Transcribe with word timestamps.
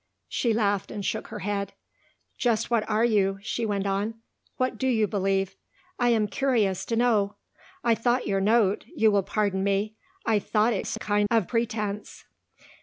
She 0.27 0.51
laughed 0.51 0.89
and 0.89 1.05
shook 1.05 1.27
her 1.27 1.41
head. 1.45 1.73
"Just 2.39 2.71
what 2.71 2.89
are 2.89 3.05
you?" 3.05 3.37
she 3.43 3.67
went 3.67 3.85
on. 3.85 4.15
"What 4.57 4.79
do 4.79 4.87
you 4.87 5.05
believe? 5.05 5.55
I 5.99 6.09
am 6.09 6.27
curious 6.27 6.85
to 6.85 6.95
know. 6.95 7.35
I 7.83 7.93
thought 7.93 8.25
your 8.25 8.41
note 8.41 8.83
you 8.95 9.11
will 9.11 9.21
pardon 9.21 9.63
me 9.63 9.97
I 10.25 10.39
thought 10.39 10.73
it 10.73 10.95
a 10.95 10.97
kind 10.97 11.27
of 11.29 11.47
pretence." 11.47 12.25